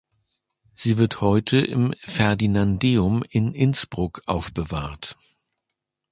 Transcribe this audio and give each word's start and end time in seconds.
Sie 0.73 0.97
wird 0.97 1.21
heute 1.21 1.59
im 1.59 1.93
Ferdinandeum 1.99 3.23
in 3.29 3.53
Innsbruck 3.53 4.23
aufbewahrt. 4.25 5.15